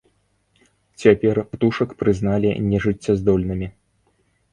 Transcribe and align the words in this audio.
Цяпер 1.01 1.35
птушак 1.51 1.89
прызналі 1.99 2.49
нежыццяздольнымі. 2.71 3.67